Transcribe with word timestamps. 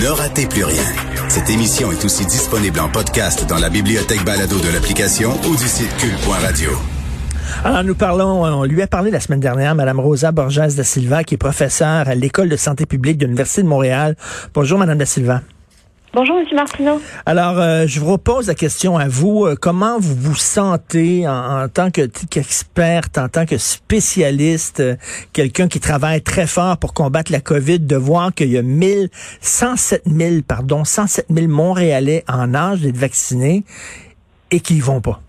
Ne 0.00 0.08
ratez 0.08 0.46
plus 0.46 0.64
rien. 0.64 0.82
Cette 1.28 1.50
émission 1.50 1.92
est 1.92 2.04
aussi 2.06 2.24
disponible 2.24 2.80
en 2.80 2.88
podcast 2.88 3.46
dans 3.46 3.58
la 3.58 3.68
bibliothèque 3.68 4.24
balado 4.24 4.58
de 4.58 4.72
l'application 4.72 5.32
ou 5.46 5.54
du 5.56 5.68
site 5.68 5.94
cul.radio. 5.98 6.70
Alors, 7.64 7.84
nous 7.84 7.94
parlons, 7.94 8.44
on 8.44 8.64
lui 8.64 8.80
a 8.80 8.86
parlé 8.86 9.10
la 9.10 9.20
semaine 9.20 9.40
dernière, 9.40 9.74
Madame 9.74 10.00
Rosa 10.00 10.32
Borges 10.32 10.74
da 10.74 10.84
Silva, 10.84 11.22
qui 11.22 11.34
est 11.34 11.38
professeure 11.38 12.08
à 12.08 12.14
l'École 12.14 12.48
de 12.48 12.56
santé 12.56 12.86
publique 12.86 13.18
de 13.18 13.26
l'Université 13.26 13.62
de 13.62 13.68
Montréal. 13.68 14.16
Bonjour, 14.54 14.78
Madame 14.78 14.96
da 14.96 15.04
Silva. 15.04 15.42
Bonjour, 16.12 16.40
Monsieur 16.40 16.56
Martineau. 16.56 17.00
Alors, 17.24 17.60
euh, 17.60 17.86
je 17.86 18.00
vous 18.00 18.10
repose 18.10 18.48
la 18.48 18.56
question 18.56 18.98
à 18.98 19.06
vous. 19.06 19.46
Euh, 19.46 19.54
comment 19.54 20.00
vous 20.00 20.16
vous 20.16 20.34
sentez 20.34 21.28
en, 21.28 21.68
tant 21.68 21.92
qu'experte, 21.92 23.16
en 23.16 23.28
tant 23.28 23.46
que 23.46 23.58
spécialiste, 23.58 24.80
euh, 24.80 24.96
quelqu'un 25.32 25.68
qui 25.68 25.78
travaille 25.78 26.20
très 26.20 26.48
fort 26.48 26.78
pour 26.78 26.94
combattre 26.94 27.30
la 27.30 27.40
COVID, 27.40 27.78
de 27.78 27.94
voir 27.94 28.34
qu'il 28.34 28.50
y 28.50 28.58
a 28.58 28.62
1000, 28.62 29.08
107 29.40 30.02
000, 30.04 30.42
pardon, 30.46 30.84
107 30.84 31.26
000 31.30 31.46
Montréalais 31.46 32.24
en 32.26 32.54
âge 32.54 32.80
d'être 32.80 32.98
vaccinés 32.98 33.62
et 34.50 34.58
qui 34.58 34.78
y 34.78 34.80
vont 34.80 35.00
pas? 35.00 35.20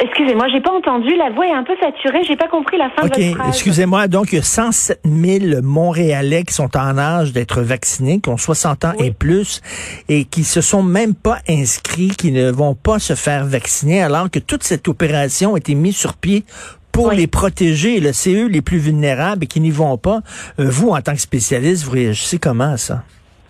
Excusez-moi, 0.00 0.46
j'ai 0.48 0.60
pas 0.60 0.72
entendu. 0.72 1.14
La 1.16 1.30
voix 1.30 1.46
est 1.46 1.52
un 1.52 1.64
peu 1.64 1.74
saturée. 1.80 2.22
J'ai 2.24 2.36
pas 2.36 2.48
compris 2.48 2.76
la 2.76 2.90
fin 2.90 3.06
de 3.06 3.08
votre 3.08 3.34
phrase. 3.34 3.48
excusez-moi. 3.48 4.08
Donc, 4.08 4.32
il 4.32 4.36
y 4.36 4.38
a 4.38 4.42
107 4.42 5.00
000 5.04 5.62
Montréalais 5.62 6.44
qui 6.44 6.54
sont 6.54 6.76
en 6.76 6.98
âge 6.98 7.32
d'être 7.32 7.60
vaccinés, 7.62 8.20
qui 8.20 8.28
ont 8.28 8.36
60 8.36 8.84
ans 8.84 8.92
et 8.98 9.10
plus, 9.10 9.60
et 10.08 10.24
qui 10.24 10.44
se 10.44 10.60
sont 10.60 10.82
même 10.82 11.14
pas 11.14 11.38
inscrits, 11.48 12.08
qui 12.16 12.30
ne 12.32 12.50
vont 12.50 12.74
pas 12.74 12.98
se 12.98 13.14
faire 13.14 13.44
vacciner, 13.44 14.02
alors 14.02 14.30
que 14.30 14.38
toute 14.38 14.62
cette 14.62 14.88
opération 14.88 15.54
a 15.54 15.58
été 15.58 15.74
mise 15.74 15.96
sur 15.96 16.14
pied 16.14 16.44
pour 16.92 17.10
les 17.10 17.26
protéger. 17.26 18.00
C'est 18.12 18.34
eux 18.34 18.46
les 18.46 18.62
plus 18.62 18.78
vulnérables 18.78 19.44
et 19.44 19.46
qui 19.46 19.60
n'y 19.60 19.70
vont 19.70 19.98
pas. 19.98 20.20
Euh, 20.60 20.68
vous, 20.68 20.90
en 20.90 21.00
tant 21.00 21.12
que 21.12 21.20
spécialiste, 21.20 21.84
vous 21.84 21.92
réagissez 21.92 22.38
comment 22.38 22.72
à 22.72 22.76
ça? 22.76 23.02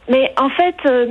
Mais 0.09 0.33
en 0.39 0.49
fait, 0.51 0.77
euh, 0.87 1.07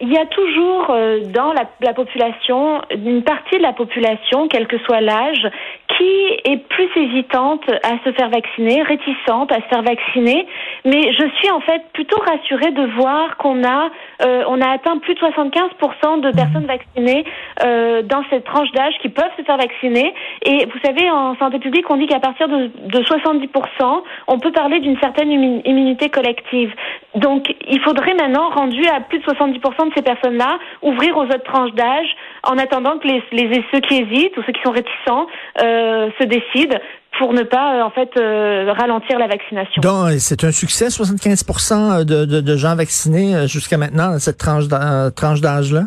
il 0.00 0.12
y 0.12 0.16
a 0.16 0.26
toujours 0.26 0.90
euh, 0.90 1.20
dans 1.24 1.52
la, 1.52 1.64
la, 1.80 1.92
population 1.92 2.80
une 2.90 3.22
partie 3.22 3.56
de 3.56 3.62
la 3.62 3.72
population, 3.72 4.46
quel 4.48 4.68
que 4.68 4.78
soit 4.78 5.00
l'âge, 5.00 5.48
qui 5.96 6.40
est 6.44 6.58
plus 6.68 6.88
hésitante 6.96 7.68
à 7.82 7.98
se 8.04 8.12
faire 8.12 8.28
vacciner, 8.28 8.82
réticente 8.82 9.50
à 9.50 9.56
se 9.56 9.66
faire 9.68 9.82
vacciner. 9.82 10.46
Mais 10.84 11.12
je 11.12 11.28
suis 11.36 11.50
en 11.50 11.60
fait 11.60 11.82
plutôt 11.92 12.18
rassurée 12.18 12.70
de 12.70 12.86
voir 12.96 13.36
qu'on 13.38 13.64
a 13.64 13.90
euh, 14.24 14.44
on 14.48 14.60
a 14.60 14.70
atteint 14.70 14.98
plus 14.98 15.14
de 15.14 15.20
75% 15.20 16.20
de 16.20 16.30
personnes 16.30 16.66
vaccinées 16.66 17.24
euh, 17.64 18.02
dans 18.02 18.22
cette 18.30 18.44
tranche 18.44 18.70
d'âge 18.72 18.94
qui 19.02 19.08
peuvent 19.08 19.30
se 19.36 19.42
faire 19.42 19.56
vacciner. 19.56 20.14
Et 20.44 20.66
vous 20.66 20.78
savez, 20.84 21.10
en 21.10 21.36
santé 21.36 21.58
publique, 21.58 21.90
on 21.90 21.96
dit 21.96 22.06
qu'à 22.06 22.20
partir 22.20 22.48
de, 22.48 22.70
de 22.84 22.98
70%, 23.00 24.02
on 24.28 24.38
peut 24.38 24.52
parler 24.52 24.80
d'une 24.80 24.98
certaine 25.00 25.30
immunité 25.30 26.08
collective. 26.08 26.72
Donc, 27.14 27.54
il 27.66 27.80
faudrait 27.80 28.14
maintenant, 28.14 28.50
rendu 28.50 28.84
à 28.86 29.00
plus 29.00 29.18
de 29.18 29.24
70% 29.24 29.88
de 29.88 29.92
ces 29.96 30.02
personnes-là, 30.02 30.58
ouvrir 30.82 31.16
aux 31.16 31.24
autres 31.24 31.44
tranches 31.44 31.72
d'âge 31.72 32.08
en 32.44 32.58
attendant 32.58 32.98
que 32.98 33.08
les, 33.08 33.22
les, 33.32 33.64
ceux 33.72 33.80
qui 33.80 33.94
hésitent 33.94 34.36
ou 34.36 34.42
ceux 34.46 34.52
qui 34.52 34.60
sont 34.62 34.72
réticents 34.72 35.26
euh, 35.62 36.10
se 36.20 36.24
décident 36.24 36.78
pour 37.18 37.32
ne 37.32 37.42
pas 37.42 37.76
euh, 37.76 37.82
en 37.82 37.90
fait 37.90 38.10
euh, 38.16 38.72
ralentir 38.78 39.18
la 39.18 39.26
vaccination. 39.26 39.80
Donc 39.80 40.10
c'est 40.18 40.44
un 40.44 40.52
succès, 40.52 40.90
75 40.90 42.04
de, 42.04 42.24
de, 42.26 42.40
de 42.40 42.56
gens 42.56 42.76
vaccinés 42.76 43.48
jusqu'à 43.48 43.78
maintenant 43.78 44.18
cette 44.18 44.38
tranche 44.38 44.68
d'âge 44.68 45.72
là. 45.72 45.84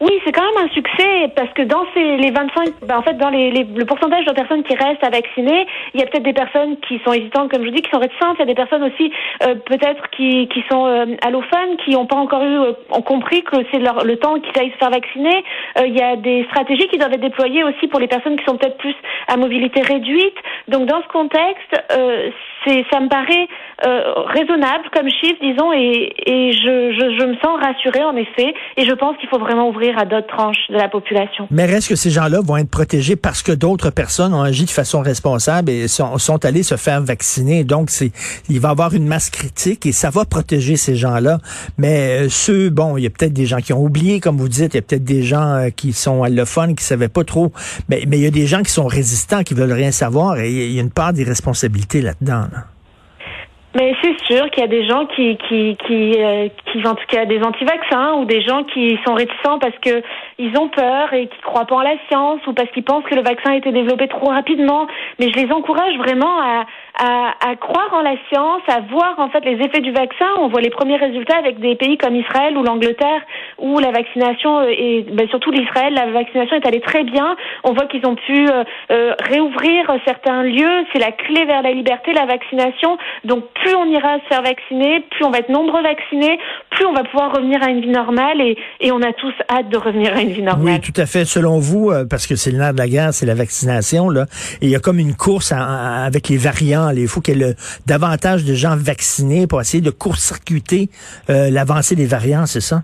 Oui, 0.00 0.18
c'est 0.24 0.32
quand 0.32 0.42
même 0.42 0.64
un 0.64 0.72
succès 0.72 1.30
parce 1.36 1.52
que 1.52 1.60
dans 1.60 1.84
ces 1.92 2.16
les 2.16 2.30
25, 2.30 2.72
ben 2.86 2.96
en 2.96 3.02
fait 3.02 3.18
dans 3.18 3.28
les, 3.28 3.50
les, 3.50 3.64
le 3.64 3.84
pourcentage 3.84 4.24
de 4.24 4.32
personnes 4.32 4.62
qui 4.62 4.74
restent 4.74 5.04
à 5.04 5.10
vacciner, 5.10 5.66
il 5.92 6.00
y 6.00 6.02
a 6.02 6.06
peut-être 6.06 6.22
des 6.22 6.32
personnes 6.32 6.78
qui 6.88 6.98
sont 7.04 7.12
hésitantes, 7.12 7.50
comme 7.50 7.62
je 7.62 7.68
vous 7.68 7.74
dis, 7.74 7.82
qui 7.82 7.90
sont 7.90 8.00
réticentes. 8.00 8.36
Il 8.38 8.40
y 8.40 8.42
a 8.44 8.46
des 8.46 8.54
personnes 8.54 8.82
aussi 8.82 9.12
euh, 9.42 9.56
peut-être 9.56 10.08
qui, 10.16 10.48
qui 10.48 10.64
sont 10.70 10.86
euh, 10.86 11.04
allophones, 11.20 11.76
qui 11.84 11.90
n'ont 11.90 12.06
pas 12.06 12.16
encore 12.16 12.42
eu, 12.42 12.58
euh, 12.60 12.72
ont 12.92 13.02
compris 13.02 13.42
que 13.42 13.56
c'est 13.70 13.78
le 13.78 14.16
temps 14.16 14.40
qu'ils 14.40 14.58
aillent 14.58 14.72
se 14.72 14.78
faire 14.78 14.88
vacciner. 14.88 15.44
Euh, 15.78 15.86
il 15.86 15.94
y 15.94 16.00
a 16.00 16.16
des 16.16 16.44
stratégies 16.44 16.88
qui 16.88 16.96
doivent 16.96 17.12
être 17.12 17.20
déployées 17.20 17.62
aussi 17.62 17.86
pour 17.86 18.00
les 18.00 18.08
personnes 18.08 18.38
qui 18.38 18.44
sont 18.46 18.56
peut-être 18.56 18.78
plus 18.78 18.96
à 19.28 19.36
mobilité 19.36 19.82
réduite. 19.82 20.36
Donc 20.68 20.86
dans 20.86 21.02
ce 21.02 21.08
contexte, 21.08 21.76
c'est 22.64 22.86
ça 22.90 23.00
me 23.00 23.08
paraît 23.08 23.48
raisonnable 23.82 24.88
comme 24.94 25.10
chiffre, 25.10 25.38
disons, 25.42 25.72
et, 25.74 26.12
et 26.26 26.52
je, 26.52 26.92
je, 26.92 27.18
je 27.18 27.26
me 27.26 27.34
sens 27.36 27.60
rassurée 27.60 28.04
en 28.04 28.16
effet. 28.16 28.54
Et 28.78 28.84
je 28.84 28.92
pense 28.94 29.16
qu'il 29.18 29.28
faut 29.28 29.38
vraiment 29.38 29.68
ouvrir 29.68 29.89
à 29.98 30.04
d'autres 30.04 30.26
tranches 30.28 30.70
de 30.70 30.76
la 30.76 30.88
population. 30.88 31.46
Mais 31.50 31.66
reste 31.66 31.88
que 31.88 31.96
ces 31.96 32.10
gens-là 32.10 32.40
vont 32.42 32.56
être 32.56 32.70
protégés 32.70 33.16
parce 33.16 33.42
que 33.42 33.52
d'autres 33.52 33.90
personnes 33.90 34.34
ont 34.34 34.42
agi 34.42 34.64
de 34.64 34.70
façon 34.70 35.00
responsable 35.00 35.70
et 35.70 35.88
sont, 35.88 36.18
sont 36.18 36.44
allés 36.44 36.62
se 36.62 36.76
faire 36.76 37.00
vacciner. 37.02 37.64
Donc, 37.64 37.90
il 38.48 38.60
va 38.60 38.68
y 38.68 38.70
avoir 38.70 38.94
une 38.94 39.06
masse 39.06 39.30
critique 39.30 39.86
et 39.86 39.92
ça 39.92 40.10
va 40.10 40.24
protéger 40.24 40.76
ces 40.76 40.96
gens-là. 40.96 41.38
Mais 41.78 42.24
euh, 42.24 42.28
ceux, 42.28 42.70
bon, 42.70 42.96
il 42.96 43.04
y 43.04 43.06
a 43.06 43.10
peut-être 43.10 43.32
des 43.32 43.46
gens 43.46 43.58
qui 43.58 43.72
ont 43.72 43.82
oublié, 43.82 44.20
comme 44.20 44.36
vous 44.36 44.48
dites, 44.48 44.74
il 44.74 44.76
y 44.76 44.80
a 44.80 44.82
peut-être 44.82 45.04
des 45.04 45.22
gens 45.22 45.54
euh, 45.54 45.70
qui 45.70 45.92
sont 45.92 46.22
allophones, 46.22 46.74
qui 46.74 46.84
savaient 46.84 47.08
pas 47.08 47.24
trop. 47.24 47.52
Mais, 47.88 48.02
il 48.02 48.18
y 48.20 48.26
a 48.26 48.30
des 48.30 48.46
gens 48.46 48.62
qui 48.62 48.72
sont 48.72 48.86
résistants, 48.86 49.42
qui 49.42 49.54
veulent 49.54 49.72
rien 49.72 49.90
savoir 49.90 50.38
et 50.38 50.50
il 50.50 50.72
y 50.72 50.78
a 50.78 50.82
une 50.82 50.90
part 50.90 51.12
d'irresponsabilité 51.12 52.02
là-dedans. 52.02 52.32
là 52.32 52.48
dedans 52.48 52.79
mais 53.74 53.94
c'est 54.02 54.18
sûr 54.24 54.50
qu'il 54.50 54.62
y 54.62 54.64
a 54.64 54.68
des 54.68 54.84
gens 54.86 55.06
qui, 55.06 55.36
qui, 55.48 55.76
qui, 55.86 56.14
euh, 56.20 56.48
en 56.84 56.94
tout 56.94 57.06
cas, 57.06 57.24
des 57.24 57.40
anti-vaccins 57.40 58.14
ou 58.14 58.24
des 58.24 58.42
gens 58.42 58.64
qui 58.64 58.98
sont 59.06 59.14
réticents 59.14 59.60
parce 59.60 59.78
que 59.80 60.02
ils 60.38 60.56
ont 60.58 60.68
peur 60.68 61.12
et 61.12 61.28
qui 61.28 61.40
croient 61.40 61.66
pas 61.66 61.76
en 61.76 61.82
la 61.82 61.94
science 62.08 62.40
ou 62.48 62.52
parce 62.52 62.68
qu'ils 62.70 62.82
pensent 62.82 63.04
que 63.04 63.14
le 63.14 63.22
vaccin 63.22 63.52
a 63.52 63.56
été 63.56 63.70
développé 63.70 64.08
trop 64.08 64.30
rapidement. 64.30 64.88
Mais 65.20 65.30
je 65.30 65.38
les 65.38 65.52
encourage 65.52 65.96
vraiment 65.98 66.40
à, 66.40 66.66
à, 66.98 67.32
à, 67.40 67.56
croire 67.56 67.92
en 67.92 68.02
la 68.02 68.14
science, 68.28 68.62
à 68.68 68.80
voir 68.90 69.14
en 69.18 69.28
fait 69.30 69.44
les 69.44 69.64
effets 69.64 69.80
du 69.80 69.92
vaccin. 69.92 70.26
On 70.38 70.48
voit 70.48 70.60
les 70.60 70.70
premiers 70.70 70.96
résultats 70.96 71.36
avec 71.36 71.60
des 71.60 71.74
pays 71.76 71.96
comme 71.98 72.14
Israël 72.16 72.56
ou 72.56 72.62
l'Angleterre 72.62 73.22
où 73.58 73.78
la 73.78 73.90
vaccination 73.90 74.62
et 74.68 75.06
ben, 75.12 75.28
surtout 75.28 75.50
l'Israël, 75.50 75.94
la 75.94 76.10
vaccination 76.10 76.56
est 76.56 76.66
allée 76.66 76.80
très 76.80 77.04
bien. 77.04 77.36
On 77.64 77.72
voit 77.72 77.86
qu'ils 77.86 78.06
ont 78.06 78.14
pu 78.14 78.48
euh, 78.48 78.64
euh, 78.90 79.14
réouvrir 79.20 79.86
certains 80.06 80.42
lieux. 80.42 80.84
C'est 80.92 80.98
la 80.98 81.12
clé 81.12 81.44
vers 81.44 81.62
la 81.62 81.72
liberté, 81.72 82.12
la 82.12 82.26
vaccination. 82.26 82.98
Donc 83.24 83.44
plus 83.54 83.74
on 83.74 83.86
ira 83.86 84.18
se 84.18 84.28
faire 84.28 84.42
vacciner, 84.42 85.04
plus 85.10 85.24
on 85.24 85.30
va 85.30 85.38
être 85.38 85.50
nombreux 85.50 85.82
vaccinés, 85.82 86.38
plus 86.70 86.86
on 86.86 86.92
va 86.92 87.04
pouvoir 87.04 87.32
revenir 87.32 87.62
à 87.62 87.70
une 87.70 87.80
vie 87.80 87.88
normale 87.88 88.40
et, 88.40 88.56
et 88.80 88.92
on 88.92 89.02
a 89.02 89.12
tous 89.12 89.34
hâte 89.48 89.68
de 89.68 89.76
revenir 89.76 90.14
à 90.16 90.22
une 90.22 90.30
vie 90.30 90.42
normale. 90.42 90.74
Oui, 90.74 90.80
tout 90.80 90.98
à 91.00 91.06
fait. 91.06 91.24
Selon 91.24 91.58
vous, 91.58 91.90
euh, 91.90 92.04
parce 92.08 92.26
que 92.26 92.36
c'est 92.36 92.50
le 92.50 92.58
nerf 92.58 92.72
de 92.72 92.78
la 92.78 92.88
guerre, 92.88 93.12
c'est 93.12 93.26
la 93.26 93.34
vaccination, 93.34 94.08
là. 94.08 94.26
Et 94.60 94.66
il 94.66 94.70
y 94.70 94.76
a 94.76 94.80
comme 94.80 94.98
une 94.98 95.14
course 95.14 95.52
avec 95.52 96.28
les 96.28 96.36
variants. 96.36 96.79
Il 96.94 97.08
faut 97.08 97.20
qu'il 97.20 97.38
y 97.38 97.42
ait 97.42 97.56
davantage 97.86 98.44
de 98.44 98.54
gens 98.54 98.76
vaccinés 98.76 99.46
pour 99.46 99.60
essayer 99.60 99.80
de 99.80 99.90
court-circuiter 99.90 100.90
euh, 101.28 101.50
l'avancée 101.50 101.96
des 101.96 102.06
variants, 102.06 102.46
c'est 102.46 102.60
ça? 102.60 102.82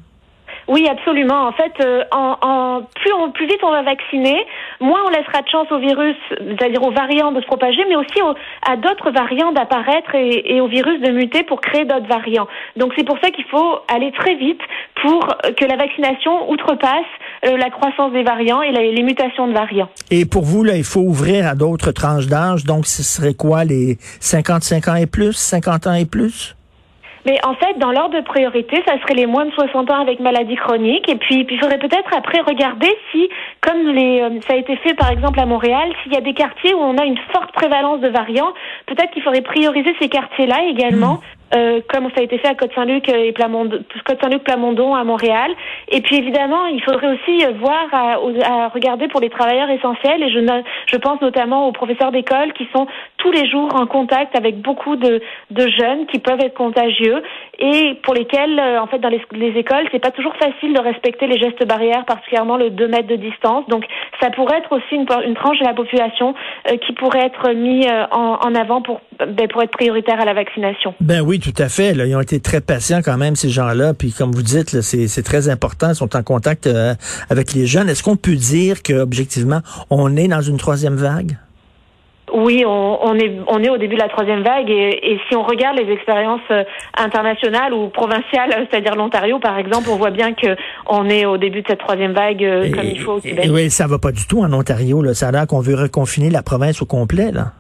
Oui, 0.69 0.89
absolument. 0.89 1.47
En 1.47 1.53
fait, 1.53 1.73
euh, 1.81 2.03
en, 2.11 2.37
en, 2.43 2.83
plus, 2.83 3.13
on, 3.13 3.31
plus 3.31 3.47
vite 3.47 3.61
on 3.63 3.71
va 3.71 3.83
vacciner, 3.83 4.45
moins 4.81 5.01
on 5.07 5.11
laissera 5.11 5.43
de 5.43 5.49
chance 5.49 5.71
au 5.71 5.79
virus, 5.79 6.17
c'est-à-dire 6.31 6.83
aux 6.83 6.91
variants 6.91 7.33
de 7.33 7.41
se 7.41 7.47
propager, 7.47 7.85
mais 7.89 7.97
aussi 7.97 8.21
à 8.69 8.77
d'autres 8.77 9.11
variants 9.11 9.53
d'apparaître 9.53 10.15
et, 10.15 10.57
et, 10.57 10.61
au 10.61 10.69
virus 10.69 11.01
de 11.01 11.11
muter 11.11 11.43
pour 11.45 11.61
créer 11.61 11.85
d'autres 11.85 12.09
variants. 12.09 12.49
Donc 12.77 12.93
c'est 12.97 13.05
pour 13.05 13.19
ça 13.23 13.31
qu'il 13.31 13.45
faut 13.45 13.79
aller 13.89 14.13
très 14.13 14.35
vite 14.35 14.61
pour 15.03 15.27
que 15.57 15.65
la 15.65 15.77
vaccination 15.77 16.51
outrepasse 16.51 17.05
euh, 17.45 17.57
la 17.57 17.71
croissance 17.71 18.13
des 18.13 18.23
variants 18.23 18.63
et 18.63 18.73
les 18.73 19.03
mutations 19.03 19.47
de 19.47 19.53
variants. 19.53 19.89
Et 20.11 20.25
pour 20.25 20.43
vous, 20.45 20.65
là, 20.65 20.77
il 20.77 20.85
faut 20.85 21.01
ouvrir 21.01 21.47
à 21.47 21.55
d'autres 21.55 21.93
tranches 21.93 22.27
d'âge. 22.27 22.65
Donc 22.65 22.87
ce 22.87 23.03
serait 23.03 23.35
quoi, 23.35 23.65
les 23.65 23.99
55 24.21 24.89
ans 24.89 24.95
et 24.97 25.07
plus, 25.07 25.33
50 25.33 25.87
ans 25.87 25.95
et 25.95 26.07
plus? 26.07 26.56
Mais 27.27 27.45
en 27.45 27.55
fait, 27.55 27.77
dans 27.79 27.91
l'ordre 27.91 28.17
de 28.17 28.25
priorité, 28.25 28.83
ça 28.87 29.01
serait 29.03 29.15
les 29.15 29.27
moins 29.27 29.45
de 29.47 29.51
60 29.51 29.91
ans 29.91 30.01
avec 30.01 30.21
maladie 30.21 30.55
chronique. 30.55 31.09
Et 31.09 31.17
puis, 31.17 31.45
il 31.51 31.59
faudrait 31.59 31.79
peut-être 31.79 32.17
après 32.17 32.41
regarder 32.41 32.89
si, 33.11 33.29
comme 33.61 33.89
les, 33.89 34.21
euh, 34.21 34.41
ça 34.47 34.55
a 34.55 34.57
été 34.57 34.77
fait 34.77 34.95
par 34.95 35.11
exemple 35.11 35.41
à 35.41 35.45
Montréal, 35.45 35.91
s'il 36.03 36.13
y 36.13 36.17
a 36.17 36.21
des 36.21 36.35
quartiers 36.35 36.73
où 36.73 36.79
on 36.79 36.97
a 36.97 37.05
une 37.05 37.19
forte 37.33 37.51
prévalence 37.53 38.01
de 38.01 38.09
variants, 38.09 38.53
peut-être 38.87 39.11
qu'il 39.11 39.23
faudrait 39.23 39.43
prioriser 39.43 39.93
ces 40.01 40.09
quartiers-là 40.09 40.67
également. 40.69 41.21
Euh, 41.55 41.81
comme 41.89 42.05
ça 42.15 42.21
a 42.21 42.23
été 42.23 42.39
fait 42.39 42.49
à 42.49 42.55
Côte-Saint-Luc 42.55 43.09
et 43.09 43.33
Plamondon, 43.33 43.79
Plamondon 44.45 44.95
à 44.95 45.05
Montréal. 45.05 45.51
Et 45.89 46.01
puis 46.01 46.17
évidemment, 46.17 46.67
il 46.67 46.83
faudrait 46.83 47.15
aussi 47.15 47.45
voir 47.61 47.87
à, 47.93 48.19
à 48.45 48.69
regarder 48.69 49.09
pour 49.09 49.21
les 49.21 49.31
travailleurs 49.31 49.71
essentiels. 49.71 50.23
Et 50.23 50.31
je, 50.31 50.97
pense 50.97 51.21
notamment 51.21 51.69
aux 51.69 51.73
professeurs 51.73 52.11
d'école 52.11 52.53
qui 52.55 52.67
sont 52.75 52.87
tous 53.19 53.31
les 53.31 53.49
jours 53.49 53.71
en 53.75 53.87
contact 53.87 54.37
avec 54.37 54.61
beaucoup 54.61 54.97
de, 54.97 55.21
jeunes 55.51 56.07
qui 56.07 56.19
peuvent 56.19 56.41
être 56.41 56.55
contagieux 56.55 57.23
et 57.59 57.95
pour 58.03 58.15
lesquels, 58.15 58.59
euh, 58.59 58.81
en 58.81 58.87
fait, 58.87 58.99
dans 58.99 59.09
les, 59.09 59.21
les 59.33 59.59
écoles, 59.59 59.87
c'est 59.91 59.99
pas 59.99 60.11
toujours 60.11 60.35
facile 60.37 60.75
de 60.75 60.81
respecter 60.81 61.27
les 61.27 61.39
gestes 61.39 61.67
barrières, 61.67 62.05
particulièrement 62.05 62.57
le 62.57 62.71
2 62.71 62.89
mètres 62.89 63.09
de 63.09 63.17
distance. 63.17 63.67
Donc, 63.69 63.85
ça 64.21 64.31
pourrait 64.31 64.59
être 64.59 64.73
aussi 64.73 64.95
une, 64.95 65.07
tranche 65.35 65.59
de 65.59 65.65
la 65.65 65.75
population 65.75 66.35
euh, 66.71 66.77
qui 66.77 66.93
pourrait 66.93 67.27
être 67.27 67.53
mis 67.53 67.87
euh, 67.87 68.05
en, 68.11 68.39
en, 68.45 68.55
avant 68.55 68.83
pour, 68.83 69.01
ben, 69.19 69.49
pour 69.49 69.63
être 69.63 69.71
prioritaire 69.71 70.21
à 70.21 70.25
la 70.25 70.35
vaccination. 70.35 70.95
Ben 71.01 71.21
oui, 71.21 71.36
tout 71.39 71.55
à 71.59 71.69
fait. 71.69 71.95
Là, 71.95 72.07
ils 72.07 72.17
ont 72.17 72.21
été 72.21 72.41
très 72.41 72.61
patients 72.61 73.01
quand 73.05 73.17
même, 73.17 73.37
ces 73.37 73.51
gens-là. 73.51 73.95
Puis, 73.95 74.13
comme 74.13 74.33
vous 74.33 74.43
dites, 74.43 74.81
c'est 74.81 75.23
très 75.23 75.49
important. 75.49 75.91
Ils 75.91 75.97
sont 75.97 76.17
en 76.17 76.23
contact 76.23 76.69
avec 77.31 77.53
les 77.53 77.67
jeunes. 77.67 77.89
Est-ce 77.89 78.03
qu'on 78.03 78.17
peut 78.17 78.35
dire 78.37 78.83
qu'objectivement, 78.83 79.61
on 79.91 80.17
est 80.17 80.29
dans 80.29 80.43
une 80.43 80.57
troisième 80.57 80.97
vague? 80.97 81.37
Oui, 82.33 82.65
on, 82.67 83.07
on, 83.07 83.15
est 83.15 83.33
on 83.47 83.63
est 83.63 83.69
au 83.69 83.79
début 83.79 83.95
de 83.95 84.01
la 84.01 84.09
troisième 84.09 84.43
vague 84.43 84.69
et, 84.69 85.13
et 85.13 85.21
si 85.29 85.37
on 85.37 85.45
regarde 85.45 85.79
les 85.79 85.93
expériences 85.93 86.41
euh, 86.51 86.65
internationales 86.97 87.73
ou 87.73 87.89
provinciales, 87.89 88.67
c'est-à-dire 88.69 88.97
l'Ontario 88.97 89.39
par 89.39 89.57
exemple, 89.59 89.89
on 89.91 89.97
voit 89.97 90.11
bien 90.11 90.35
que 90.35 90.57
on 90.89 91.09
est 91.09 91.25
au 91.25 91.39
début 91.39 91.63
de 91.63 91.67
cette 91.69 91.79
troisième 91.79 92.13
vague 92.13 92.43
euh, 92.43 92.71
comme 92.73 92.85
il 92.85 92.99
faut 92.99 93.13
au 93.13 93.21
Québec. 93.21 93.49
oui, 93.53 93.71
ça 93.71 93.87
va 93.87 93.99
pas 93.99 94.11
du 94.11 94.27
tout 94.27 94.43
en 94.43 94.53
Ontario. 94.53 95.03
Là. 95.03 95.15
Ça 95.15 95.29
a 95.29 95.33
l'air 95.33 95.47
qu'on 95.47 95.61
veut 95.61 95.77
reconfiner 95.77 96.29
la 96.29 96.43
province 96.43 96.83
au 96.83 96.87
complet. 96.87 97.31
Là. 97.31 97.53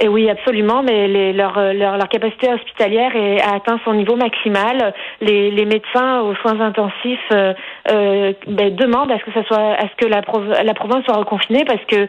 Et 0.00 0.06
oui, 0.06 0.30
absolument, 0.30 0.84
mais 0.84 1.08
les, 1.08 1.32
leur, 1.32 1.58
leur, 1.74 1.96
leur, 1.96 2.08
capacité 2.08 2.52
hospitalière 2.52 3.16
est, 3.16 3.40
a 3.40 3.56
atteint 3.56 3.80
son 3.84 3.94
niveau 3.94 4.14
maximal. 4.14 4.94
Les, 5.20 5.50
les 5.50 5.64
médecins 5.64 6.20
aux 6.20 6.36
soins 6.36 6.60
intensifs 6.60 7.18
euh, 7.32 7.52
euh, 7.90 8.32
ben, 8.46 8.74
demandent 8.76 9.10
à 9.10 9.18
ce 9.18 9.24
que 9.24 9.32
ça 9.32 9.42
soit, 9.44 9.58
à 9.58 9.88
ce 9.88 9.96
que 9.96 10.06
la, 10.06 10.22
la 10.62 10.74
province 10.74 11.04
soit 11.04 11.16
reconfinée, 11.16 11.64
parce 11.64 11.84
que 11.86 12.06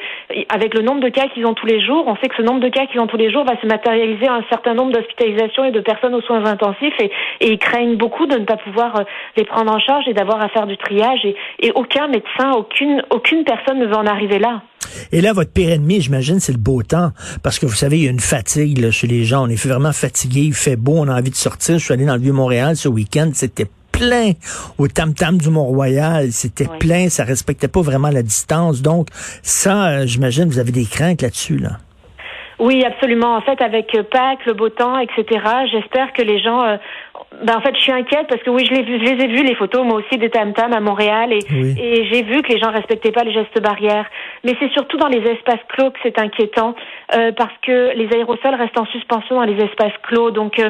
avec 0.54 0.76
le 0.76 0.82
nombre 0.82 1.02
de 1.02 1.10
cas 1.10 1.28
qu'ils 1.34 1.48
ont 1.48 1.56
tous 1.56 1.66
les 1.66 1.82
jours, 1.82 2.04
on 2.06 2.16
sait 2.18 2.28
que 2.28 2.36
ce 2.36 2.44
nombre 2.44 2.60
de 2.60 2.70
cas 2.70 2.86
qu'ils 2.86 3.02
ont 3.02 3.08
tous 3.08 3.18
les 3.18 3.32
jours 3.32 3.44
va 3.44 3.60
se 3.60 3.66
matérialiser 3.66 4.28
un 4.28 4.44
certain 4.52 4.76
nombre 4.76 4.92
d'hospitalisations 4.92 5.64
et 5.64 5.72
de 5.72 5.80
personnes 5.80 6.14
aux 6.14 6.22
soins 6.22 6.46
intensifs, 6.46 7.00
et, 7.00 7.12
et, 7.42 7.52
ils 7.52 7.58
craignent 7.58 7.98
beaucoup 7.98 8.28
de 8.28 8.38
ne 8.38 8.46
pas 8.46 8.58
pouvoir 8.58 8.98
euh, 8.98 9.04
les 9.36 9.46
prendre 9.46 9.74
en 9.74 9.80
charge 9.80 10.08
et 10.08 10.14
d'avoir 10.14 10.40
à 10.44 10.50
faire 10.50 10.68
du 10.68 10.78
triage. 10.78 11.26
Et, 11.26 11.36
et 11.60 11.72
aucun 11.74 12.08
médecin, 12.08 12.52
aucune, 12.56 13.02
aucune 13.10 13.44
personne 13.44 13.80
ne 13.80 13.88
veut 13.88 13.96
en 13.96 14.06
arriver 14.06 14.38
là. 14.38 14.62
Et 15.12 15.22
là, 15.22 15.34
votre 15.34 15.52
pire 15.52 15.72
ennemi, 15.72 16.02
j'imagine, 16.02 16.40
c'est 16.40 16.52
le 16.52 16.58
beau 16.58 16.84
temps. 16.84 17.12
Parce 17.44 17.60
que 17.60 17.66
vous 17.66 17.76
savez, 17.76 17.98
il 17.98 18.04
y 18.06 18.08
a 18.08 18.12
une 18.12 18.20
fatigue 18.20 18.78
là, 18.80 18.92
chez 18.92 19.08
les 19.08 19.24
gens. 19.24 19.46
On 19.46 19.50
est 19.50 19.62
vraiment 19.62 19.94
fatigué, 19.94 20.42
il 20.42 20.54
fait 20.54 20.76
beau, 20.76 20.94
on 20.98 21.08
a 21.08 21.18
envie 21.18 21.32
de 21.32 21.36
sortir. 21.36 21.78
Je 21.78 21.84
suis 21.84 21.94
allé 21.94 22.06
dans 22.06 22.16
le 22.16 22.22
Vieux-Montréal 22.22 22.76
ce 22.76 22.88
week-end, 22.88 23.32
c'était 23.34 23.68
plein 23.92 24.32
au 24.78 24.88
tam-tam 24.88 25.38
du 25.38 25.50
Mont-Royal. 25.50 26.32
C'était 26.32 26.68
plein, 26.80 27.10
ça 27.10 27.24
respectait 27.24 27.68
pas 27.68 27.82
vraiment 27.82 28.10
la 28.10 28.24
distance. 28.24 28.82
Donc, 28.82 29.08
ça, 29.42 29.90
euh, 29.90 30.06
j'imagine, 30.06 30.46
vous 30.46 30.60
avez 30.60 30.72
des 30.72 30.86
craintes 30.86 31.22
là-dessus, 31.22 31.58
là. 31.58 31.72
Oui, 32.60 32.84
absolument. 32.84 33.38
En 33.38 33.42
fait, 33.42 33.62
avec 33.62 33.88
Pâques, 34.12 34.46
le 34.46 34.54
beau 34.54 34.68
temps, 34.68 35.00
etc., 35.00 35.24
j'espère 35.72 36.12
que 36.12 36.22
les 36.22 36.42
gens 36.42 36.62
euh, 36.62 36.76
ben 37.46 37.58
en 37.58 37.62
fait, 37.62 37.76
je 37.76 37.82
suis 37.82 37.92
inquiète 37.92 38.28
parce 38.28 38.42
que 38.44 38.50
oui, 38.50 38.66
je, 38.66 38.74
les, 38.74 38.86
je 38.86 39.04
les 39.04 39.24
ai 39.24 39.28
vus 39.28 39.44
les 39.44 39.56
photos 39.56 39.86
moi 39.86 40.00
aussi 40.00 40.18
des 40.18 40.30
tam 40.30 40.54
tam 40.54 40.74
à 40.74 40.80
Montréal 40.80 41.32
et, 41.32 41.40
et 41.40 42.08
j'ai 42.12 42.24
vu 42.24 42.42
que 42.42 42.52
les 42.52 42.60
gens 42.60 42.72
respectaient 42.72 43.12
pas 43.12 43.24
les 43.24 43.34
gestes 43.34 43.62
barrières. 43.62 44.06
Mais 44.44 44.56
c'est 44.60 44.72
surtout 44.72 44.98
dans 44.98 45.08
les 45.08 45.20
espaces 45.20 45.60
clos 45.70 45.92
que 45.92 46.00
c'est 46.04 46.20
inquiétant 46.20 46.76
euh, 47.16 47.32
parce 47.36 47.54
que 47.62 47.96
les 47.96 48.08
aérosols 48.14 48.56
restent 48.56 48.80
en 48.80 48.86
suspension 48.88 49.36
dans 49.36 49.44
les 49.44 49.62
espaces 49.64 49.94
clos. 50.04 50.32
Donc 50.32 50.60
euh, 50.60 50.70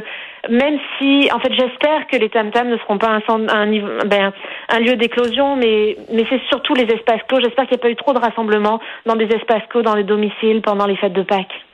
même 0.49 0.77
si, 0.97 1.29
en 1.33 1.39
fait, 1.39 1.53
j'espère 1.53 2.07
que 2.07 2.17
les 2.17 2.29
tam 2.29 2.51
tam 2.51 2.69
ne 2.69 2.77
seront 2.77 2.97
pas 2.97 3.19
un, 3.27 3.67
ben, 4.05 4.31
lieu 4.79 4.95
d'éclosion, 4.95 5.55
mais 5.55 5.97
c'est 6.29 6.41
surtout 6.49 6.73
les 6.73 6.85
espaces 6.85 7.21
clos. 7.27 7.39
J'espère 7.41 7.65
qu'il 7.67 7.75
n'y 7.75 7.81
a 7.81 7.83
pas 7.83 7.89
eu 7.89 7.95
trop 7.95 8.13
de 8.13 8.19
rassemblements 8.19 8.79
dans 9.05 9.15
des 9.15 9.25
espaces 9.25 9.63
clos, 9.69 9.81
dans 9.81 9.95
les 9.95 10.03
domiciles 10.03 10.61
pendant 10.61 10.85
les 10.85 10.95
fêtes 10.95 11.13
de 11.13 11.23
Pâques. 11.23 11.65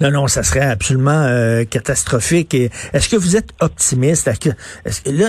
Non, 0.00 0.10
non, 0.10 0.26
ça 0.26 0.42
serait 0.42 0.66
absolument 0.66 1.22
euh, 1.28 1.64
catastrophique. 1.64 2.54
est-ce 2.54 3.08
que 3.08 3.16
vous 3.16 3.36
êtes 3.36 3.50
optimiste? 3.60 4.26
Est-ce 4.26 4.40
que, 4.40 5.10
là, 5.10 5.28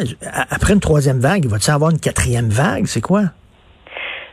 après 0.49 0.73
une 0.73 0.79
troisième 0.79 1.19
vague, 1.19 1.45
va-t-il 1.45 1.69
y 1.69 1.71
avoir 1.71 1.91
une 1.91 1.99
quatrième 1.99 2.49
vague? 2.49 2.87
C'est 2.87 3.01
quoi? 3.01 3.25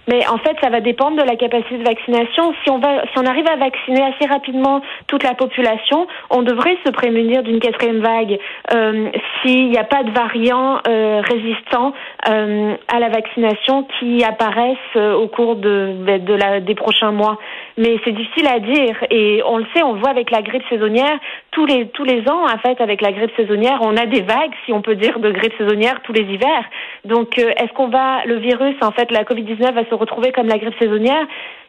Mais 0.08 0.26
en 0.26 0.38
fait, 0.38 0.56
ça 0.62 0.70
va 0.70 0.80
dépendre 0.80 1.16
de 1.16 1.22
la 1.22 1.36
capacité 1.36 1.78
de 1.78 1.84
vaccination. 1.84 2.54
Si 2.64 2.70
on 2.70 2.78
va, 2.78 3.02
si 3.12 3.18
on 3.18 3.26
arrive 3.26 3.46
à 3.48 3.56
vacciner 3.56 4.02
assez 4.02 4.26
rapidement 4.28 4.80
toute 5.06 5.22
la 5.22 5.34
population, 5.34 6.06
on 6.30 6.42
devrait 6.42 6.76
se 6.84 6.90
prémunir 6.90 7.42
d'une 7.42 7.60
quatrième 7.60 8.00
vague. 8.00 8.38
Euh, 8.74 9.10
S'il 9.42 9.68
n'y 9.70 9.78
a 9.78 9.84
pas 9.84 10.02
de 10.02 10.10
variants 10.10 10.80
euh, 10.88 11.20
résistants 11.22 11.92
euh, 12.28 12.74
à 12.88 12.98
la 12.98 13.08
vaccination 13.08 13.86
qui 13.98 14.24
apparaissent 14.24 14.76
euh, 14.96 15.14
au 15.14 15.28
cours 15.28 15.56
de, 15.56 16.18
de 16.18 16.34
la, 16.34 16.60
des 16.60 16.74
prochains 16.74 17.12
mois. 17.12 17.38
Mais 17.78 17.96
c'est 18.04 18.10
difficile 18.10 18.48
à 18.48 18.58
dire 18.58 18.96
et 19.08 19.40
on 19.46 19.56
le 19.56 19.64
sait, 19.72 19.84
on 19.84 19.92
le 19.92 20.00
voit 20.00 20.10
avec 20.10 20.32
la 20.32 20.42
grippe 20.42 20.64
saisonnière. 20.68 21.16
Tous 21.52 21.64
les 21.64 21.86
tous 21.90 22.02
les 22.02 22.28
ans, 22.28 22.44
en 22.44 22.58
fait, 22.58 22.80
avec 22.80 23.00
la 23.00 23.12
grippe 23.12 23.30
saisonnière, 23.36 23.78
on 23.82 23.96
a 23.96 24.04
des 24.04 24.22
vagues, 24.22 24.50
si 24.66 24.72
on 24.72 24.82
peut 24.82 24.96
dire, 24.96 25.20
de 25.20 25.30
grippe 25.30 25.52
saisonnière 25.56 26.00
tous 26.02 26.12
les 26.12 26.22
hivers. 26.22 26.64
Donc, 27.04 27.38
euh, 27.38 27.52
est-ce 27.56 27.72
qu'on 27.74 27.86
va, 27.86 28.24
le 28.26 28.38
virus, 28.38 28.74
en 28.82 28.90
fait, 28.90 29.12
la 29.12 29.22
Covid-19 29.22 29.74
va 29.74 29.84
se 29.84 29.94
retrouver 29.94 30.32
comme 30.32 30.48
la 30.48 30.58
grippe 30.58 30.74
saisonnière? 30.80 31.24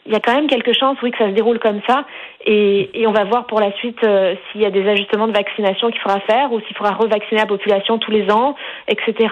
Il 0.08 0.14
y 0.14 0.16
a 0.16 0.20
quand 0.20 0.34
même 0.34 0.48
quelques 0.48 0.74
chances, 0.74 0.98
oui, 1.04 1.12
que 1.12 1.20
ça 1.20 1.28
se 1.28 1.36
déroule 1.36 1.60
comme 1.60 1.82
ça. 1.88 2.06
Et, 2.44 2.90
et 3.00 3.06
on 3.06 3.12
va 3.12 3.26
voir 3.26 3.46
pour 3.46 3.60
la 3.60 3.72
suite 3.74 4.04
euh, 4.04 4.34
s'il 4.52 4.62
y 4.62 4.66
a 4.66 4.72
des 4.72 4.90
ajustements 4.90 5.28
de 5.28 5.34
vaccination 5.34 5.92
qu'il 5.92 6.02
faudra 6.02 6.22
faire 6.22 6.52
ou 6.52 6.60
s'il 6.62 6.76
faudra 6.76 6.96
revacciner 6.96 7.42
la 7.42 7.46
population 7.46 8.00
tous 8.00 8.10
les 8.10 8.32
ans, 8.32 8.56
etc. 8.88 9.28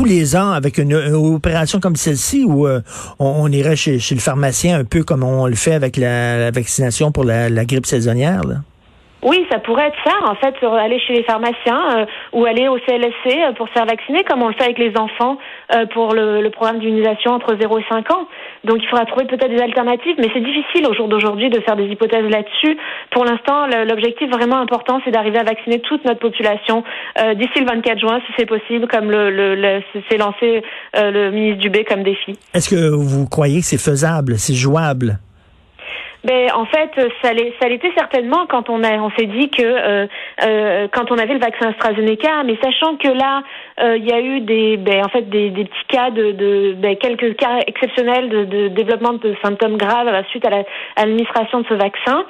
Tous 0.00 0.06
les 0.06 0.34
ans, 0.34 0.52
avec 0.52 0.78
une, 0.78 0.94
opération 0.94 1.78
comme 1.78 1.94
celle-ci, 1.94 2.46
où 2.46 2.66
euh, 2.66 2.80
on, 3.18 3.52
irait 3.52 3.76
chez, 3.76 3.98
chez, 3.98 4.14
le 4.14 4.20
pharmacien 4.22 4.78
un 4.78 4.84
peu 4.84 5.02
comme 5.02 5.22
on 5.22 5.46
le 5.46 5.54
fait 5.54 5.74
avec 5.74 5.98
la, 5.98 6.50
vaccination 6.50 7.12
pour 7.12 7.22
la, 7.22 7.50
la 7.50 7.66
grippe 7.66 7.84
saisonnière, 7.84 8.42
là? 8.44 8.62
Oui, 9.22 9.46
ça 9.50 9.58
pourrait 9.58 9.88
être 9.88 9.98
ça, 10.04 10.14
en 10.26 10.34
fait, 10.34 10.54
aller 10.64 10.98
chez 11.00 11.12
les 11.12 11.22
pharmaciens 11.24 11.98
euh, 11.98 12.06
ou 12.32 12.46
aller 12.46 12.68
au 12.68 12.78
CLSC 12.78 13.26
euh, 13.26 13.52
pour 13.52 13.68
se 13.68 13.72
faire 13.72 13.84
vacciner, 13.84 14.24
comme 14.24 14.42
on 14.42 14.48
le 14.48 14.54
fait 14.54 14.64
avec 14.64 14.78
les 14.78 14.96
enfants 14.96 15.36
euh, 15.74 15.84
pour 15.86 16.14
le, 16.14 16.40
le 16.40 16.50
programme 16.50 16.78
d'immunisation 16.78 17.32
entre 17.32 17.54
0 17.60 17.78
et 17.78 17.84
5 17.90 18.10
ans. 18.12 18.26
Donc, 18.64 18.78
il 18.80 18.88
faudra 18.88 19.04
trouver 19.04 19.26
peut-être 19.26 19.50
des 19.50 19.60
alternatives, 19.60 20.16
mais 20.18 20.28
c'est 20.32 20.40
difficile 20.40 20.86
au 20.86 20.94
jour 20.94 21.08
d'aujourd'hui 21.08 21.50
de 21.50 21.60
faire 21.60 21.76
des 21.76 21.86
hypothèses 21.86 22.28
là-dessus. 22.30 22.78
Pour 23.10 23.24
l'instant, 23.24 23.66
l'objectif 23.86 24.30
vraiment 24.30 24.58
important, 24.58 25.00
c'est 25.04 25.10
d'arriver 25.10 25.38
à 25.38 25.44
vacciner 25.44 25.80
toute 25.80 26.04
notre 26.04 26.20
population 26.20 26.84
d'ici 27.34 27.60
le 27.60 27.66
24 27.66 27.98
juin, 27.98 28.20
si 28.26 28.32
c'est 28.38 28.46
possible, 28.46 28.86
comme 28.86 29.10
le, 29.10 29.30
le, 29.30 29.54
le 29.54 29.82
s'est 30.10 30.18
lancé 30.18 30.62
le 30.94 31.30
ministre 31.30 31.60
Dubé 31.60 31.84
comme 31.84 32.02
défi. 32.02 32.38
Est-ce 32.54 32.68
que 32.68 32.94
vous 32.94 33.26
croyez 33.26 33.60
que 33.60 33.66
c'est 33.66 33.80
faisable, 33.80 34.38
c'est 34.38 34.54
jouable? 34.54 35.18
Ben 36.24 36.50
en 36.52 36.66
fait, 36.66 36.90
ça 37.22 37.32
l'était 37.32 37.92
certainement 37.96 38.46
quand 38.46 38.68
on 38.68 38.84
a 38.84 38.98
on 38.98 39.10
s'est 39.12 39.26
dit 39.26 39.48
que 39.48 39.62
euh, 39.62 40.06
euh, 40.44 40.88
quand 40.92 41.10
on 41.10 41.18
avait 41.18 41.34
le 41.34 41.40
vaccin 41.40 41.70
AstraZeneca, 41.70 42.42
mais 42.44 42.58
sachant 42.62 42.96
que 42.96 43.08
là 43.08 43.42
il 43.78 44.04
y 44.04 44.12
a 44.12 44.20
eu 44.20 44.40
des 44.40 44.76
ben, 44.76 45.04
en 45.04 45.08
fait 45.08 45.28
des, 45.28 45.50
des 45.50 45.64
petits 45.64 45.86
cas 45.88 46.10
de, 46.10 46.32
de 46.32 46.74
ben, 46.76 46.96
quelques 46.96 47.36
cas 47.36 47.58
exceptionnels 47.66 48.28
de, 48.28 48.44
de, 48.44 48.68
développement 48.68 49.14
de 49.14 49.34
symptômes 49.42 49.76
graves 49.76 50.08
à 50.08 50.12
la 50.12 50.24
suite 50.24 50.44
à 50.46 50.64
l'administration 50.96 51.60
de 51.60 51.66
ce 51.68 51.74
vaccin. 51.74 52.24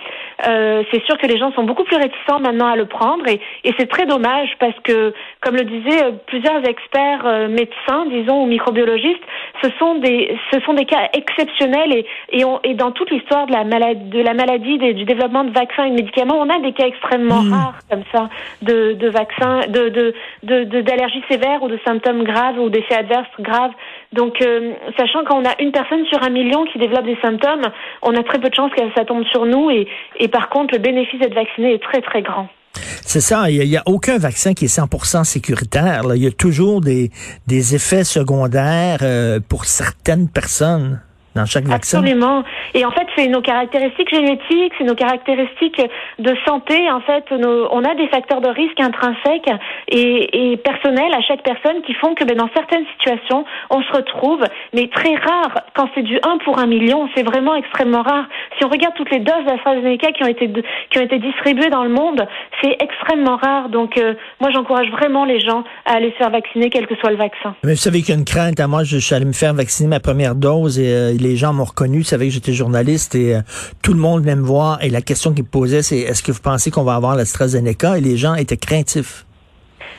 Euh, 0.48 0.82
c'est 0.92 1.02
sûr 1.04 1.18
que 1.18 1.26
les 1.26 1.38
gens 1.38 1.52
sont 1.52 1.64
beaucoup 1.64 1.84
plus 1.84 1.96
réticents 1.96 2.40
maintenant 2.40 2.68
à 2.68 2.76
le 2.76 2.86
prendre 2.86 3.26
et, 3.28 3.40
et 3.64 3.74
c'est 3.78 3.88
très 3.88 4.06
dommage 4.06 4.50
parce 4.58 4.78
que 4.84 5.12
comme 5.40 5.56
le 5.56 5.64
disaient 5.64 6.12
plusieurs 6.26 6.66
experts 6.68 7.48
médecins, 7.48 8.06
disons 8.10 8.42
ou 8.42 8.46
microbiologistes, 8.46 9.22
ce 9.62 9.70
sont 9.78 9.96
des 9.96 10.36
ce 10.52 10.60
sont 10.60 10.74
des 10.74 10.86
cas 10.86 11.08
exceptionnels 11.14 11.92
et 11.92 12.06
et, 12.32 12.44
on, 12.44 12.60
et 12.64 12.74
dans 12.74 12.92
toute 12.92 13.10
l'histoire 13.10 13.46
de 13.46 13.52
la 13.52 13.64
maladie 13.64 14.10
de 14.10 14.20
la 14.20 14.34
maladie, 14.34 14.78
du 14.78 15.04
développement 15.04 15.44
de 15.44 15.50
vaccins 15.50 15.84
et 15.84 15.90
de 15.90 15.96
médicaments, 15.96 16.36
on 16.38 16.48
a 16.48 16.58
des 16.60 16.72
cas 16.72 16.86
extrêmement 16.86 17.42
hmm. 17.42 17.52
rares 17.52 17.78
comme 17.90 18.02
ça 18.12 18.28
de, 18.62 18.92
de 18.94 19.08
vaccins, 19.08 19.60
de, 19.68 20.14
de, 20.42 20.80
d'allergies 20.80 21.22
sévères 21.30 21.62
ou 21.62 21.68
de 21.68 21.78
symptômes 21.86 22.24
graves 22.24 22.58
ou 22.58 22.68
d'effets 22.70 22.96
adverses 22.96 23.28
graves. 23.38 23.72
Donc, 24.12 24.42
euh, 24.42 24.72
sachant 24.98 25.24
qu'on 25.24 25.44
a 25.44 25.54
une 25.60 25.72
personne 25.72 26.04
sur 26.06 26.22
un 26.22 26.30
million 26.30 26.64
qui 26.64 26.78
développe 26.78 27.04
des 27.04 27.18
symptômes, 27.22 27.62
on 28.02 28.14
a 28.14 28.22
très 28.22 28.38
peu 28.38 28.48
de 28.48 28.54
chances 28.54 28.72
que 28.72 28.80
ça 28.96 29.04
tombe 29.04 29.24
sur 29.26 29.46
nous 29.46 29.70
et, 29.70 30.28
par 30.28 30.48
contre, 30.48 30.74
le 30.74 30.80
bénéfice 30.80 31.20
d'être 31.20 31.34
vacciné 31.34 31.74
est 31.74 31.82
très 31.82 32.00
très 32.00 32.22
grand. 32.22 32.48
C'est 32.72 33.20
ça, 33.20 33.50
il 33.50 33.68
n'y 33.68 33.76
a, 33.76 33.82
aucun 33.86 34.18
vaccin 34.18 34.54
qui 34.54 34.66
est 34.66 34.78
100% 34.78 35.24
sécuritaire. 35.24 36.02
Il 36.14 36.22
y 36.22 36.26
a 36.26 36.30
toujours 36.30 36.80
des, 36.80 37.10
des 37.46 37.74
effets 37.74 38.04
secondaires 38.04 39.00
euh, 39.02 39.40
pour 39.40 39.64
certaines 39.64 40.28
personnes. 40.28 41.00
Dans 41.34 41.46
chaque 41.46 41.64
vaccin. 41.64 41.98
Absolument. 41.98 42.42
Et 42.74 42.84
en 42.84 42.90
fait, 42.90 43.06
c'est 43.16 43.28
nos 43.28 43.40
caractéristiques 43.40 44.10
génétiques, 44.10 44.72
c'est 44.78 44.84
nos 44.84 44.94
caractéristiques 44.94 45.80
de 46.18 46.34
santé. 46.46 46.90
En 46.90 47.00
fait, 47.00 47.30
nos, 47.30 47.68
on 47.72 47.84
a 47.84 47.94
des 47.94 48.08
facteurs 48.08 48.40
de 48.40 48.48
risque 48.48 48.80
intrinsèques 48.80 49.50
et, 49.88 50.52
et 50.52 50.56
personnels 50.56 51.12
à 51.14 51.20
chaque 51.22 51.42
personne 51.42 51.82
qui 51.86 51.94
font 51.94 52.14
que 52.14 52.24
ben, 52.24 52.36
dans 52.36 52.50
certaines 52.54 52.84
situations, 52.96 53.44
on 53.70 53.82
se 53.82 53.92
retrouve, 53.92 54.42
mais 54.72 54.88
très 54.88 55.14
rare. 55.16 55.62
Quand 55.74 55.88
c'est 55.94 56.02
du 56.02 56.18
1 56.22 56.38
pour 56.44 56.58
un 56.58 56.66
million, 56.66 57.08
c'est 57.14 57.22
vraiment 57.22 57.54
extrêmement 57.54 58.02
rare. 58.02 58.26
Si 58.58 58.64
on 58.64 58.68
regarde 58.68 58.94
toutes 58.94 59.10
les 59.10 59.20
doses 59.20 59.44
d'AstraZeneca 59.46 60.12
qui 60.12 60.24
ont 60.24 60.28
été 60.28 60.50
qui 60.90 60.98
ont 60.98 61.02
été 61.02 61.18
distribuées 61.18 61.70
dans 61.70 61.84
le 61.84 61.90
monde, 61.90 62.26
c'est 62.62 62.76
extrêmement 62.80 63.36
rare. 63.36 63.68
Donc, 63.68 63.96
euh, 63.98 64.14
moi, 64.40 64.50
j'encourage 64.50 64.90
vraiment 64.90 65.24
les 65.24 65.40
gens 65.40 65.64
à 65.86 65.94
aller 65.94 66.10
se 66.12 66.16
faire 66.16 66.30
vacciner, 66.30 66.70
quel 66.70 66.86
que 66.86 66.96
soit 66.96 67.10
le 67.10 67.16
vaccin. 67.16 67.54
Mais 67.64 67.72
vous 67.72 67.78
savez 67.78 68.00
qu'il 68.00 68.10
y 68.10 68.12
a 68.12 68.18
une 68.18 68.24
crainte. 68.24 68.60
À 68.60 68.66
moi, 68.66 68.84
je, 68.84 68.98
suis 68.98 69.14
allé 69.14 69.24
me 69.24 69.32
faire 69.32 69.54
vacciner 69.54 69.88
ma 69.88 70.00
première 70.00 70.34
dose 70.34 70.78
et 70.78 70.92
euh, 70.92 71.12
les 71.22 71.36
gens 71.36 71.52
m'ont 71.52 71.64
reconnu. 71.64 72.02
Savez 72.02 72.28
que 72.28 72.34
j'étais 72.34 72.52
journaliste 72.52 73.14
et 73.14 73.36
euh, 73.36 73.40
tout 73.82 73.92
le 73.92 74.00
monde 74.00 74.20
venait 74.22 74.36
me 74.36 74.44
voir. 74.44 74.82
Et 74.82 74.90
la 74.90 75.02
question 75.02 75.32
qu'ils 75.32 75.44
me 75.44 75.50
posaient, 75.50 75.82
c'est 75.82 75.98
est-ce 75.98 76.22
que 76.22 76.32
vous 76.32 76.42
pensez 76.42 76.70
qu'on 76.70 76.84
va 76.84 76.94
avoir 76.94 77.16
l'AstraZeneca? 77.16 77.98
Et 77.98 78.00
les 78.00 78.16
gens 78.16 78.34
étaient 78.34 78.56
craintifs. 78.56 79.24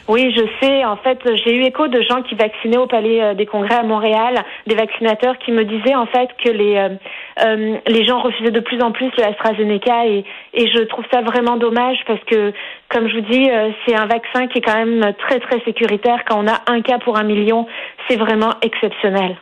Oui, 0.07 0.33
je 0.35 0.41
sais. 0.59 0.83
En 0.83 0.97
fait, 0.97 1.19
j'ai 1.45 1.55
eu 1.55 1.63
écho 1.63 1.87
de 1.87 2.01
gens 2.01 2.21
qui 2.23 2.35
vaccinaient 2.35 2.77
au 2.77 2.87
Palais 2.87 3.21
euh, 3.21 3.33
des 3.33 3.45
Congrès 3.45 3.75
à 3.75 3.83
Montréal, 3.83 4.43
des 4.67 4.75
vaccinateurs 4.75 5.37
qui 5.37 5.51
me 5.51 5.63
disaient 5.63 5.95
en 5.95 6.07
fait 6.07 6.29
que 6.43 6.49
les 6.49 6.75
euh, 6.75 7.77
les 7.87 8.03
gens 8.03 8.19
refusaient 8.19 8.51
de 8.51 8.59
plus 8.59 8.81
en 8.81 8.91
plus 8.91 9.09
le 9.17 9.71
et, 9.71 10.25
et 10.53 10.67
je 10.67 10.83
trouve 10.83 11.05
ça 11.11 11.21
vraiment 11.21 11.55
dommage 11.55 11.97
parce 12.07 12.19
que, 12.25 12.51
comme 12.89 13.07
je 13.07 13.15
vous 13.15 13.31
dis, 13.31 13.49
c'est 13.85 13.95
un 13.95 14.05
vaccin 14.05 14.47
qui 14.47 14.57
est 14.57 14.61
quand 14.61 14.75
même 14.75 15.13
très 15.19 15.39
très 15.39 15.61
sécuritaire. 15.61 16.23
Quand 16.27 16.43
on 16.43 16.47
a 16.47 16.61
un 16.67 16.81
cas 16.81 16.99
pour 16.99 17.17
un 17.17 17.23
million, 17.23 17.67
c'est 18.07 18.17
vraiment 18.17 18.53
exceptionnel. 18.61 19.37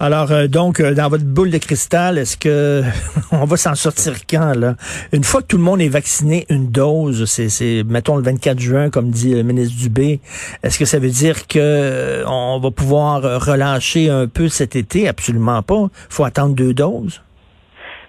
Alors, 0.00 0.30
euh, 0.30 0.46
donc, 0.46 0.78
euh, 0.78 0.94
dans 0.94 1.08
votre 1.08 1.24
boule 1.24 1.50
de 1.50 1.58
cristal, 1.58 2.18
est-ce 2.18 2.36
que 2.36 2.84
on 3.32 3.44
va 3.44 3.56
s'en 3.56 3.74
sortir 3.74 4.14
quand, 4.30 4.54
là? 4.54 4.76
Une 5.12 5.24
fois 5.24 5.42
que 5.42 5.48
tout 5.48 5.56
le 5.56 5.64
monde 5.64 5.80
est 5.80 5.88
vacciné, 5.88 6.46
une 6.50 6.68
dose, 6.70 7.24
c'est, 7.24 7.82
mettons, 7.84 8.16
le 8.16 8.22
24 8.22 8.60
juin, 8.60 8.90
comme 8.90 9.10
dit 9.10 9.34
le 9.34 9.42
ministre 9.42 9.76
Dubé, 9.76 10.20
est-ce 10.62 10.78
que 10.78 10.84
ça 10.84 11.00
veut 11.00 11.10
dire 11.10 11.48
que 11.48 11.58
euh, 11.58 12.24
on 12.28 12.60
va 12.60 12.70
pouvoir 12.70 13.22
relâcher 13.44 14.08
un 14.08 14.28
peu 14.28 14.48
cet 14.48 14.76
été? 14.76 15.08
Absolument 15.08 15.62
pas. 15.62 15.88
faut 16.08 16.24
attendre 16.24 16.54
deux 16.54 16.74
doses. 16.74 17.20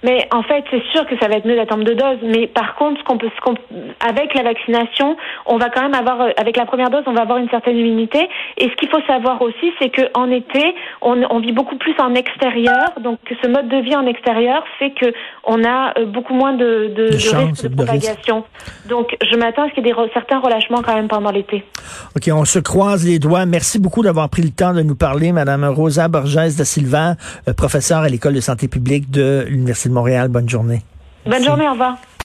Mais 0.04 0.28
en 0.32 0.44
fait, 0.44 0.64
c'est 0.72 0.84
sûr 0.92 1.06
que 1.08 1.18
ça 1.20 1.28
va 1.28 1.36
être 1.36 1.46
mieux 1.46 1.56
d'attendre 1.56 1.84
deux 1.84 1.96
doses. 1.96 2.20
Mais 2.24 2.48
par 2.48 2.76
contre, 2.76 3.00
ce 3.00 3.04
qu'on 3.04 3.18
peut, 3.18 3.30
ce 3.36 3.50
avec 4.08 4.34
la 4.34 4.44
vaccination, 4.44 5.18
on 5.46 5.58
va 5.58 5.70
quand 5.70 5.82
même 5.82 5.94
avoir, 5.94 6.22
euh, 6.22 6.30
avec 6.38 6.56
la 6.56 6.66
première 6.66 6.90
dose, 6.90 7.04
on 7.06 7.14
va 7.14 7.22
avoir 7.22 7.38
une 7.38 7.50
certaine 7.50 7.78
immunité. 7.78 8.30
Et 8.58 8.70
ce 8.70 8.76
qu'il 8.76 8.90
faut 8.90 9.02
savoir 9.08 9.42
aussi, 9.42 9.74
c'est 9.80 9.90
qu'en 9.90 10.32
été, 10.32 10.74
on, 11.02 11.22
on, 11.30 11.40
vit 11.40 11.52
beaucoup 11.52 11.78
plus 11.78 11.96
en 12.00 12.16
extérieur. 12.16 12.94
Donc, 13.02 13.20
ce 13.42 13.48
mode 13.48 13.68
de 13.68 13.78
vie 13.78 13.96
en 13.96 14.06
extérieur 14.06 14.64
fait 14.78 14.92
que 14.92 15.14
on 15.44 15.64
a 15.64 15.98
euh, 15.98 16.06
beaucoup 16.06 16.34
moins 16.34 16.54
de, 16.54 16.94
de, 16.96 17.10
de, 17.10 17.48
risques 17.48 17.68
de, 17.68 17.76
propagation. 17.76 18.44
Donc, 18.88 19.18
je 19.22 19.36
m'attends 19.36 19.64
à 19.64 19.70
ce 19.70 19.74
qu'il 19.74 19.86
y 19.86 19.90
ait 19.90 19.94
des, 19.94 20.12
certains 20.14 20.40
relâchements 20.40 20.82
quand 20.82 20.96
même 20.96 21.08
pendant 21.08 21.32
l'été. 21.32 21.66
OK, 22.16 22.30
on 22.34 22.46
se 22.46 22.60
croise 22.60 23.06
les 23.06 23.20
doigts. 23.20 23.46
Merci 23.46 23.80
beaucoup 23.80 24.04
d'avoir 24.04 24.30
pris 24.30 24.44
le 24.44 24.52
temps 24.52 24.74
de 24.74 24.82
nous 24.82 24.96
parler, 24.96 25.32
Madame 25.34 25.66
Rosa 25.66 26.08
Borges 26.08 26.56
da 26.58 26.66
Silva, 26.66 27.16
euh, 27.48 27.54
professeure 27.54 28.00
à 28.00 28.10
l'École 28.10 28.34
de 28.34 28.42
santé 28.42 28.68
publique 28.68 29.12
de 29.12 29.46
l'Université 29.48 29.89
Montréal. 29.92 30.30
Bonne 30.30 30.50
journée. 30.50 30.84
Bonne 31.26 31.44
journée, 31.44 31.68
au 31.68 31.72
revoir. 31.72 31.98